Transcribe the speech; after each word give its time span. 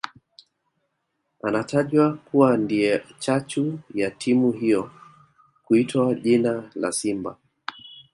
Anatajwa 1.43 2.13
kuwa 2.17 2.57
ndiye 2.57 3.03
chachu 3.19 3.79
ya 3.93 4.11
timu 4.11 4.51
hiyo 4.51 4.91
kuitwa 5.65 6.13
jina 6.13 6.71
la 6.75 6.91
Simba 6.91 7.37